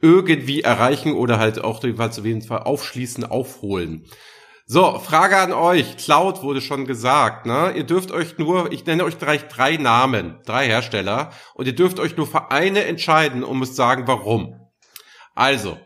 [0.00, 4.04] irgendwie erreichen oder halt auch jedenfalls auf jeden Fall aufschließen, aufholen.
[4.72, 5.98] So, Frage an euch.
[5.98, 7.74] Cloud wurde schon gesagt, ne?
[7.76, 12.00] Ihr dürft euch nur, ich nenne euch drei, drei Namen, drei Hersteller, und ihr dürft
[12.00, 14.54] euch nur für eine entscheiden und müsst sagen, warum.
[15.34, 15.76] Also,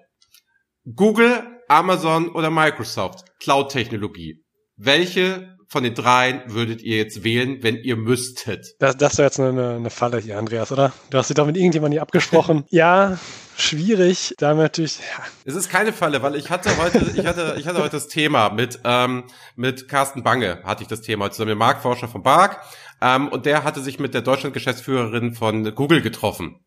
[0.94, 4.44] Google, Amazon oder Microsoft, Cloud-Technologie.
[4.76, 8.76] Welche von den dreien würdet ihr jetzt wählen, wenn ihr müsstet?
[8.78, 10.92] Das, das wäre jetzt eine, eine Falle hier, Andreas, oder?
[11.10, 12.62] Du hast dich doch mit irgendjemandem hier abgesprochen.
[12.70, 13.18] ja,
[13.56, 14.34] schwierig.
[14.38, 14.98] Da natürlich.
[14.98, 15.24] Ja.
[15.44, 18.50] Es ist keine Falle, weil ich hatte heute, ich hatte, ich hatte heute das Thema
[18.50, 22.62] mit ähm, mit Carsten Bange hatte ich das Thema zusammen mit Marktforscher von Bark
[23.00, 26.60] ähm, und der hatte sich mit der Deutschland-Geschäftsführerin von Google getroffen.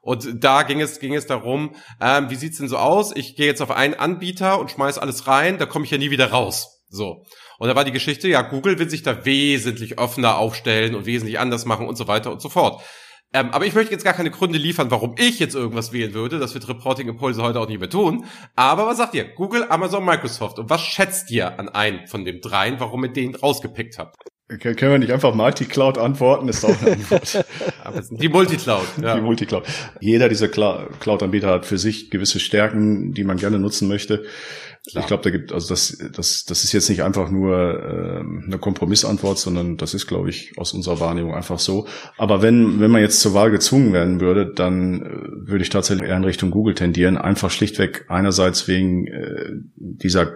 [0.00, 3.14] Und da ging es, ging es darum, ähm, wie sieht's denn so aus?
[3.14, 6.10] Ich gehe jetzt auf einen Anbieter und schmeiß alles rein, da komme ich ja nie
[6.10, 6.82] wieder raus.
[6.88, 7.24] So.
[7.58, 11.38] Und da war die Geschichte, ja, Google will sich da wesentlich offener aufstellen und wesentlich
[11.38, 12.82] anders machen und so weiter und so fort.
[13.32, 16.38] Ähm, aber ich möchte jetzt gar keine Gründe liefern, warum ich jetzt irgendwas wählen würde.
[16.38, 18.26] Das wird Reporting Impulse heute auch nicht mehr tun.
[18.56, 19.24] Aber was sagt ihr?
[19.24, 20.58] Google, Amazon, Microsoft.
[20.58, 24.16] Und was schätzt ihr an einen von den dreien, warum ihr den rausgepickt habt?
[24.48, 26.48] Können wir nicht einfach Multi-Cloud antworten?
[26.48, 27.44] Ist auch eine Antwort.
[28.10, 28.86] die Multi-Cloud.
[29.02, 29.14] Ja.
[29.14, 29.64] Die Multi-Cloud.
[30.00, 34.24] Jeder dieser Cloud-Anbieter hat für sich gewisse Stärken, die man gerne nutzen möchte.
[34.90, 35.02] Klar.
[35.02, 38.58] Ich glaube, da gibt, also das, das, das ist jetzt nicht einfach nur äh, eine
[38.58, 41.86] Kompromissantwort, sondern das ist, glaube ich, aus unserer Wahrnehmung einfach so.
[42.18, 46.08] Aber wenn, wenn man jetzt zur Wahl gezwungen werden würde, dann äh, würde ich tatsächlich
[46.08, 47.16] eher in Richtung Google tendieren.
[47.16, 50.32] Einfach schlichtweg einerseits wegen äh, dieser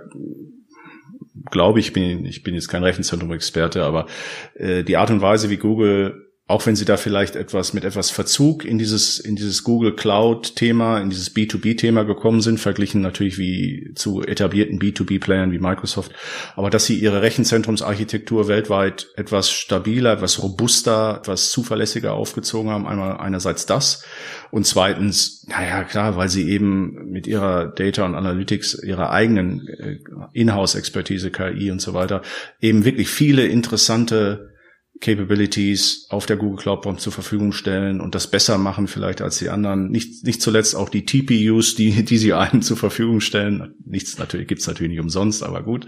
[1.51, 4.07] glaube ich, bin, ich bin jetzt kein Rechenzentrum-Experte, aber
[4.55, 8.11] äh, die Art und Weise, wie Google auch wenn sie da vielleicht etwas mit etwas
[8.11, 13.01] Verzug in dieses in dieses Google Cloud Thema, in dieses B2B Thema gekommen sind, verglichen
[13.01, 16.13] natürlich wie zu etablierten B2B Playern wie Microsoft,
[16.55, 23.17] aber dass sie ihre Rechenzentrumsarchitektur weltweit etwas stabiler, etwas robuster, etwas zuverlässiger aufgezogen haben, einmal
[23.17, 24.05] einerseits das
[24.53, 29.99] und zweitens, naja, klar, weil sie eben mit ihrer Data und Analytics, ihrer eigenen äh,
[30.33, 32.23] Inhouse Expertise KI und so weiter
[32.61, 34.55] eben wirklich viele interessante
[35.01, 39.51] Capabilities auf der Google Cloud zur Verfügung stellen und das besser machen vielleicht als die
[39.51, 39.91] anderen.
[39.91, 43.75] Nicht, nicht zuletzt auch die TPUs, die, die sie einem zur Verfügung stellen.
[43.85, 45.87] Nichts natürlich, gibt's natürlich nicht umsonst, aber gut.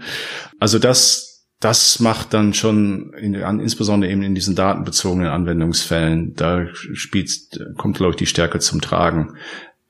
[0.59, 7.31] Also das, das macht dann schon, in, insbesondere eben in diesen datenbezogenen Anwendungsfällen, da spielt,
[7.77, 9.35] kommt, glaube ich, die Stärke zum Tragen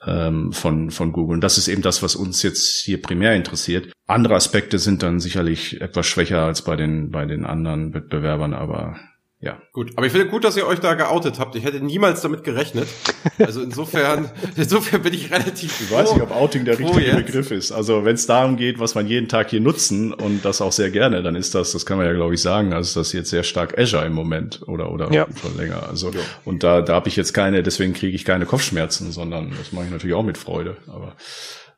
[0.06, 1.36] ähm, von, von Google.
[1.36, 3.92] Und das ist eben das, was uns jetzt hier primär interessiert.
[4.08, 8.98] Andere Aspekte sind dann sicherlich etwas schwächer als bei den, bei den anderen Wettbewerbern, aber
[9.42, 9.62] ja.
[9.72, 11.56] Gut, aber ich finde gut, dass ihr euch da geoutet habt.
[11.56, 12.90] Ich hätte niemals damit gerechnet.
[13.38, 15.80] Also insofern, insofern bin ich relativ.
[15.80, 17.26] Ich weiß nicht, ob Outing der richtige jetzt.
[17.26, 17.72] Begriff ist.
[17.72, 20.92] Also wenn es darum geht, was man jeden Tag hier nutzen und das auch sehr
[20.92, 23.44] gerne, dann ist das, das kann man ja glaube ich sagen, also das jetzt sehr
[23.44, 25.26] stark Azure im Moment oder oder ja.
[25.42, 25.88] schon länger.
[25.88, 26.20] Also ja.
[26.44, 29.86] und da da habe ich jetzt keine, deswegen kriege ich keine Kopfschmerzen, sondern das mache
[29.86, 30.76] ich natürlich auch mit Freude.
[30.88, 31.16] Aber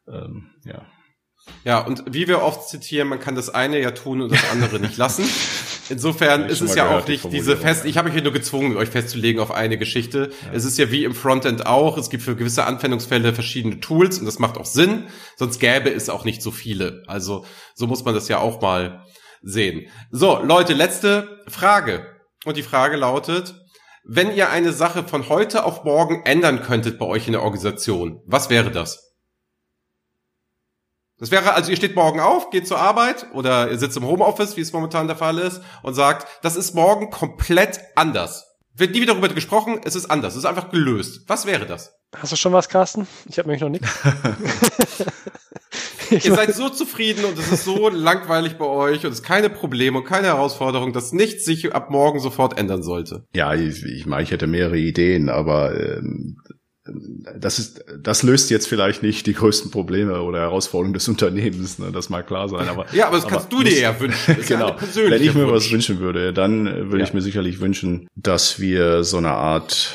[0.08, 0.82] ähm, ja.
[1.64, 4.80] Ja, und wie wir oft zitieren, man kann das eine ja tun und das andere
[4.80, 5.26] nicht lassen.
[5.92, 8.88] Insofern ist es ja auch nicht diese fest, ich habe mich hier nur gezwungen, euch
[8.88, 10.32] festzulegen auf eine Geschichte.
[10.46, 10.52] Ja.
[10.54, 14.26] Es ist ja wie im Frontend auch, es gibt für gewisse Anwendungsfälle verschiedene Tools und
[14.26, 17.04] das macht auch Sinn, sonst gäbe es auch nicht so viele.
[17.08, 19.06] Also so muss man das ja auch mal
[19.42, 19.88] sehen.
[20.12, 22.06] So, Leute, letzte Frage.
[22.46, 23.54] Und die Frage lautet,
[24.06, 28.22] wenn ihr eine Sache von heute auf morgen ändern könntet bei euch in der Organisation,
[28.26, 29.11] was wäre das?
[31.22, 34.58] Das wäre also, ihr steht morgen auf, geht zur Arbeit oder ihr sitzt im Homeoffice,
[34.58, 38.58] wie es momentan der Fall ist, und sagt, das ist morgen komplett anders.
[38.74, 41.26] Wird nie wieder darüber gesprochen, es ist anders, es ist einfach gelöst.
[41.28, 41.94] Was wäre das?
[42.18, 43.08] Hast du schon was, Carsten?
[43.30, 43.88] Ich habe nämlich noch nichts.
[46.10, 49.52] ihr seid so zufrieden und es ist so langweilig bei euch und es ist keine
[49.52, 53.26] Probleme und keine Herausforderung, dass nichts sich ab morgen sofort ändern sollte.
[53.36, 56.38] Ja, ich, ich meine, ich hätte mehrere Ideen, aber ähm,
[56.84, 61.92] das ist, das löst jetzt vielleicht nicht die größten Probleme oder Herausforderungen des Unternehmens, ne,
[61.92, 62.68] das mag klar sein.
[62.68, 64.38] Aber ja, aber das kannst du dir ja wünschen.
[64.48, 64.70] genau.
[64.70, 65.66] Ja Wenn ich mir Wunsch.
[65.66, 67.04] was wünschen würde, dann würde ja.
[67.04, 69.94] ich mir sicherlich wünschen, dass wir so eine Art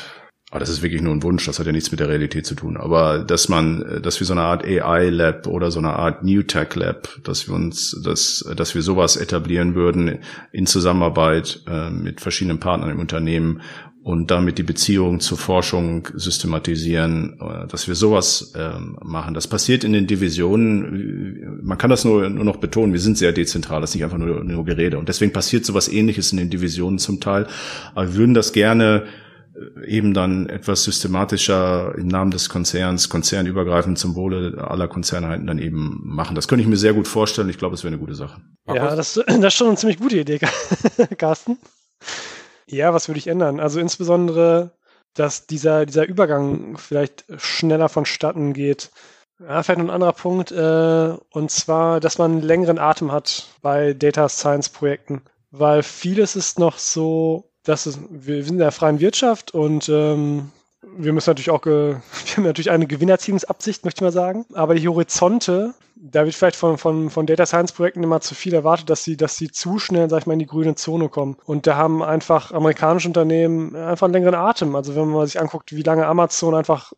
[0.49, 2.55] aber das ist wirklich nur ein Wunsch, das hat ja nichts mit der Realität zu
[2.55, 2.77] tun.
[2.77, 6.73] Aber dass man, dass wir so eine Art AI-Lab oder so eine Art New Tech
[6.75, 10.19] Lab, dass wir uns, dass, dass wir sowas etablieren würden
[10.53, 13.61] in Zusammenarbeit äh, mit verschiedenen Partnern im Unternehmen,
[14.07, 19.33] und damit die Beziehung zur Forschung systematisieren, äh, dass wir sowas ähm, machen.
[19.33, 23.33] Das passiert in den Divisionen, man kann das nur, nur noch betonen, wir sind sehr
[23.33, 24.97] dezentral, das ist nicht einfach nur, nur Gerede.
[24.97, 27.47] Und deswegen passiert sowas ähnliches in den Divisionen zum Teil.
[27.95, 29.03] Aber wir würden das gerne
[29.55, 35.59] äh, eben dann etwas systematischer im Namen des Konzerns, konzernübergreifend zum Wohle aller Konzernheiten dann
[35.59, 36.33] eben machen.
[36.33, 37.49] Das könnte ich mir sehr gut vorstellen.
[37.49, 38.39] Ich glaube, es wäre eine gute Sache.
[38.73, 40.39] Ja, das, das ist schon eine ziemlich gute Idee,
[41.17, 41.57] Carsten.
[42.69, 43.59] Ja, was würde ich ändern?
[43.59, 44.71] Also insbesondere,
[45.13, 48.91] dass dieser, dieser Übergang vielleicht schneller vonstatten geht.
[49.39, 53.47] Ja, vielleicht noch ein anderer Punkt, äh, und zwar, dass man einen längeren Atem hat
[53.61, 58.71] bei Data Science Projekten, weil vieles ist noch so, dass es, wir sind in der
[58.71, 60.51] freien Wirtschaft und ähm,
[60.97, 62.01] wir müssen natürlich auch, wir
[62.35, 64.45] haben natürlich eine Gewinnerziehungsabsicht, möchte ich mal sagen.
[64.53, 68.53] Aber die Horizonte, da wird vielleicht von, von, von Data Science Projekten immer zu viel
[68.53, 71.37] erwartet, dass sie, dass sie zu schnell, sag ich mal, in die grüne Zone kommen.
[71.45, 74.75] Und da haben einfach amerikanische Unternehmen einfach einen längeren Atem.
[74.75, 76.93] Also wenn man sich anguckt, wie lange Amazon einfach,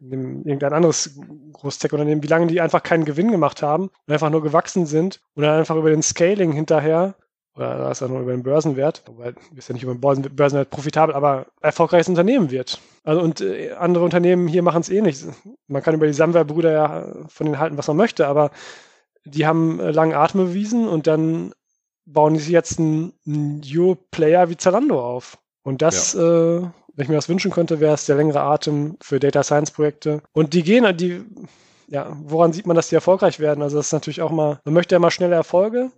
[0.00, 1.18] irgendein anderes
[1.52, 5.42] Großtech-Unternehmen, wie lange die einfach keinen Gewinn gemacht haben und einfach nur gewachsen sind und
[5.42, 7.14] dann einfach über den Scaling hinterher
[7.56, 10.70] oder da ist er nur über den Börsenwert, weil ist ja nicht über den Börsenwert
[10.70, 12.80] profitabel, aber erfolgreiches Unternehmen wird.
[13.02, 15.24] Also und äh, andere Unternehmen hier machen es eh nicht.
[15.66, 18.50] Man kann über die Samwer-Brüder ja von denen halten, was man möchte, aber
[19.24, 21.54] die haben äh, langen Atem bewiesen und dann
[22.04, 25.38] bauen die sich jetzt einen New Player wie Zalando auf.
[25.62, 26.20] Und das, ja.
[26.20, 26.60] äh,
[26.94, 30.22] wenn ich mir das wünschen könnte, wäre es der längere Atem für Data Science Projekte.
[30.32, 31.24] Und die gehen, die,
[31.88, 33.62] ja, woran sieht man, dass die erfolgreich werden?
[33.62, 35.90] Also das ist natürlich auch mal, man möchte ja mal schnelle Erfolge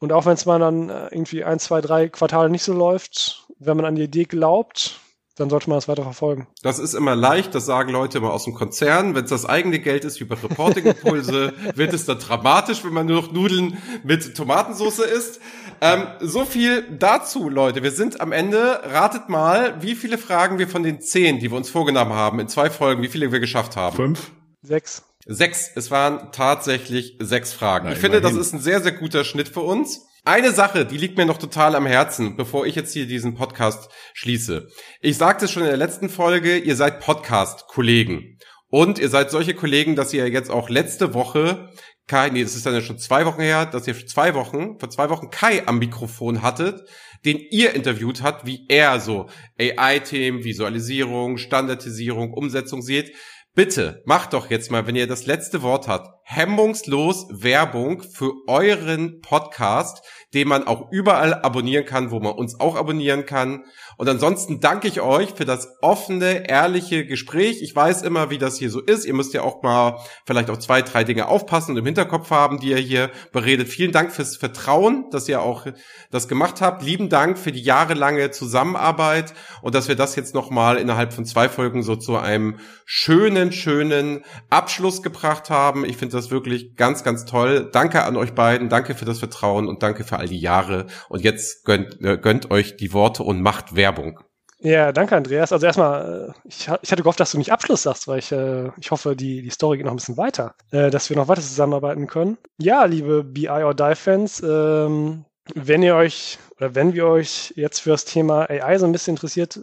[0.00, 3.46] und auch wenn es mal dann äh, irgendwie ein, zwei, drei Quartale nicht so läuft,
[3.58, 5.00] wenn man an die Idee glaubt,
[5.36, 6.46] dann sollte man das weiter verfolgen.
[6.62, 9.14] Das ist immer leicht, das sagen Leute immer aus dem Konzern.
[9.14, 13.06] Wenn es das eigene Geld ist, wie bei Reporting-Impulse, wird es dann dramatisch, wenn man
[13.06, 15.40] nur noch Nudeln mit Tomatensauce isst.
[15.82, 17.82] Ähm, so viel dazu, Leute.
[17.82, 18.80] Wir sind am Ende.
[18.84, 22.48] Ratet mal, wie viele Fragen wir von den zehn, die wir uns vorgenommen haben, in
[22.48, 23.94] zwei Folgen, wie viele wir geschafft haben.
[23.94, 24.30] Fünf.
[24.62, 25.05] Sechs.
[25.26, 25.70] Sechs.
[25.74, 27.86] Es waren tatsächlich sechs Fragen.
[27.86, 30.06] Na, ich finde, das ist ein sehr, sehr guter Schnitt für uns.
[30.24, 33.90] Eine Sache, die liegt mir noch total am Herzen, bevor ich jetzt hier diesen Podcast
[34.14, 34.68] schließe.
[35.00, 38.38] Ich sagte es schon in der letzten Folge, ihr seid Podcast-Kollegen.
[38.68, 41.70] Und ihr seid solche Kollegen, dass ihr jetzt auch letzte Woche
[42.08, 44.78] Kai, nee, das ist dann ja schon zwei Wochen her, dass ihr für zwei Wochen,
[44.78, 46.88] vor zwei Wochen Kai am Mikrofon hattet,
[47.24, 53.12] den ihr interviewt habt, wie er so AI-Themen, Visualisierung, Standardisierung, Umsetzung sieht.
[53.56, 59.20] Bitte macht doch jetzt mal, wenn ihr das letzte Wort habt, hemmungslos Werbung für euren
[59.20, 60.02] Podcast,
[60.34, 63.64] den man auch überall abonnieren kann, wo man uns auch abonnieren kann.
[63.96, 67.62] Und ansonsten danke ich euch für das offene, ehrliche Gespräch.
[67.62, 69.04] Ich weiß immer, wie das hier so ist.
[69.04, 72.58] Ihr müsst ja auch mal vielleicht auf zwei, drei Dinge aufpassen und im Hinterkopf haben,
[72.58, 73.68] die ihr hier beredet.
[73.68, 75.68] Vielen Dank fürs Vertrauen, dass ihr auch
[76.10, 76.82] das gemacht habt.
[76.82, 81.48] Lieben Dank für die jahrelange Zusammenarbeit und dass wir das jetzt nochmal innerhalb von zwei
[81.48, 85.84] Folgen so zu einem schönen, schönen Abschluss gebracht haben.
[85.84, 87.70] Ich finde das wirklich ganz, ganz toll.
[87.72, 88.68] Danke an euch beiden.
[88.68, 90.86] Danke für das Vertrauen und danke für all die Jahre.
[91.08, 94.20] Und jetzt gönnt, äh, gönnt euch die Worte und macht Werbung.
[94.58, 95.52] Ja, danke, Andreas.
[95.52, 98.70] Also erstmal, äh, ich, ich hatte gehofft, dass du nicht Abschluss sagst, weil ich, äh,
[98.80, 102.06] ich hoffe, die, die Story geht noch ein bisschen weiter, dass wir noch weiter zusammenarbeiten
[102.06, 102.38] können.
[102.58, 105.24] Ja, liebe BI or Die-Fans, ähm,
[105.54, 109.14] wenn ihr euch oder wenn wir euch jetzt für das Thema AI so ein bisschen
[109.14, 109.60] interessiert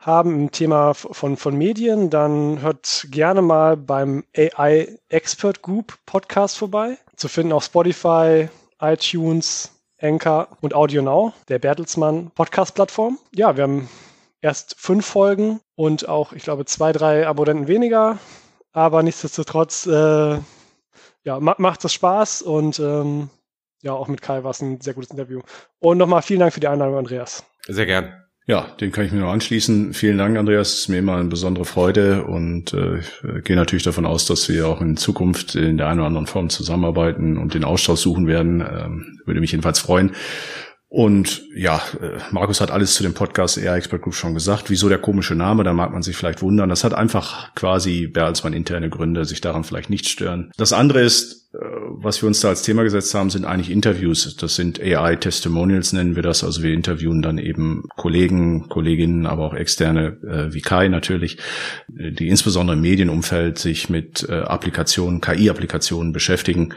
[0.00, 6.56] haben im Thema von, von Medien, dann hört gerne mal beim AI Expert Group Podcast
[6.58, 6.96] vorbei.
[7.16, 8.48] Zu finden auf Spotify,
[8.80, 13.18] iTunes, Anchor und Audio Now, der Bertelsmann Podcast-Plattform.
[13.34, 13.88] Ja, wir haben
[14.40, 18.18] erst fünf Folgen und auch, ich glaube, zwei, drei Abonnenten weniger.
[18.72, 20.38] Aber nichtsdestotrotz, äh,
[21.24, 23.28] ja, macht es Spaß und ähm,
[23.82, 25.42] ja, auch mit Kai war es ein sehr gutes Interview.
[25.78, 27.44] Und nochmal vielen Dank für die Einladung, Andreas.
[27.66, 28.19] Sehr gern.
[28.50, 29.94] Ja, dem kann ich mir nur anschließen.
[29.94, 30.72] Vielen Dank, Andreas.
[30.72, 34.48] Es ist mir immer eine besondere Freude und äh, ich gehe natürlich davon aus, dass
[34.48, 38.26] wir auch in Zukunft in der einen oder anderen Form zusammenarbeiten und den Austausch suchen
[38.26, 38.60] werden.
[38.60, 40.16] Ähm, würde mich jedenfalls freuen.
[40.88, 44.68] Und ja, äh, Markus hat alles zu dem Podcast AI Expert Group schon gesagt.
[44.68, 45.62] Wieso der komische Name?
[45.62, 46.70] Da mag man sich vielleicht wundern.
[46.70, 50.50] Das hat einfach quasi Bertelsmann interne Gründe, sich daran vielleicht nicht stören.
[50.56, 54.36] Das andere ist, was wir uns da als Thema gesetzt haben, sind eigentlich Interviews.
[54.36, 56.44] Das sind AI Testimonials nennen wir das.
[56.44, 61.38] Also wir interviewen dann eben Kollegen, Kolleginnen, aber auch externe äh, wie Kai natürlich,
[61.88, 66.74] die insbesondere im Medienumfeld sich mit Applikationen, KI-Applikationen beschäftigen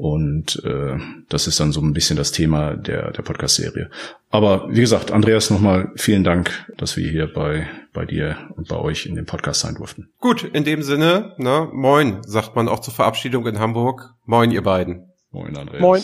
[0.00, 0.96] und äh,
[1.28, 3.90] das ist dann so ein bisschen das Thema der, der Podcast-Serie.
[4.30, 8.76] Aber wie gesagt, Andreas, nochmal vielen Dank, dass wir hier bei, bei dir und bei
[8.76, 10.12] euch in dem Podcast sein durften.
[10.20, 14.14] Gut, in dem Sinne, ne, moin, sagt man auch zur Verabschiedung in Hamburg.
[14.24, 15.12] Moin, ihr beiden.
[15.32, 15.82] Moin, Andreas.
[15.82, 16.02] Moin.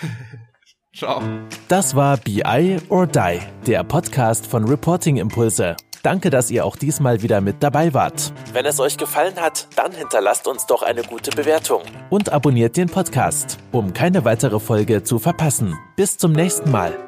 [0.94, 1.22] Ciao.
[1.68, 5.76] Das war BI or Die, der Podcast von Reporting Impulse.
[6.02, 8.32] Danke, dass ihr auch diesmal wieder mit dabei wart.
[8.52, 12.88] Wenn es euch gefallen hat, dann hinterlasst uns doch eine gute Bewertung und abonniert den
[12.88, 15.78] Podcast, um keine weitere Folge zu verpassen.
[15.96, 16.98] Bis zum nächsten Mal.